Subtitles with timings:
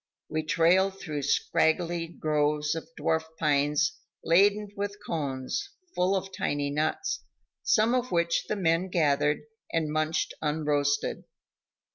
[0.29, 7.19] We trailed through straggly groves of dwarf pines laden with cones, full of tiny nuts,
[7.61, 9.41] some of which the men gathered
[9.71, 11.25] and munched unroasted.